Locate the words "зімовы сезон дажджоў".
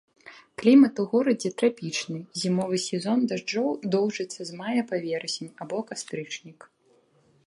2.43-3.67